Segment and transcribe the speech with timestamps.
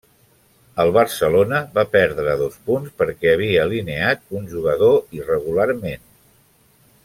[0.83, 6.11] El Barcelona va perdre dos punts perquè havia alineat un jugador irregularment.